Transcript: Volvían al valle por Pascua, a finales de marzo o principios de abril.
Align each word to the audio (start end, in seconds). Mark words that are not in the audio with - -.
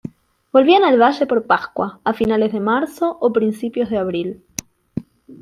Volvían 0.51 0.83
al 0.83 0.97
valle 0.99 1.27
por 1.27 1.45
Pascua, 1.45 1.99
a 2.03 2.13
finales 2.15 2.51
de 2.53 2.59
marzo 2.59 3.19
o 3.21 3.31
principios 3.31 3.91
de 3.91 3.99
abril. 3.99 4.43